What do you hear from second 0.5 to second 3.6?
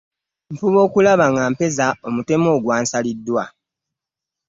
Nfuba okulaba nga mpeza omutemwa ogwansaliddwa.